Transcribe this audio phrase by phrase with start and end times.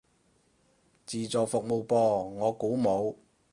[1.05, 1.95] 自助服務噃，
[2.29, 3.13] 我估冇